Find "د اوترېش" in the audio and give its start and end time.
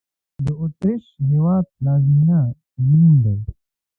0.45-1.05